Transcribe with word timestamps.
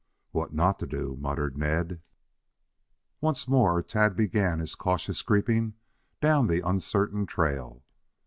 "What 0.31 0.51
not 0.51 0.79
to 0.79 0.87
do," 0.87 1.15
muttered 1.19 1.59
Ned. 1.59 2.01
Once 3.19 3.47
more 3.47 3.83
Tad 3.83 4.15
began 4.15 4.57
his 4.57 4.73
cautious 4.73 5.21
creeping 5.21 5.75
down 6.21 6.47
the 6.47 6.61
uncertain 6.67 7.27
trail. 7.27 7.83